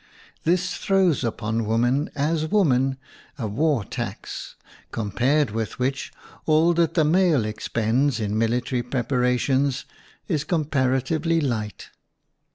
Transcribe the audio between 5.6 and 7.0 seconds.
which all that